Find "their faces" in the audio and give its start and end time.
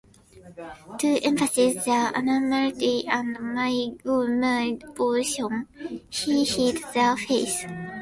6.95-7.69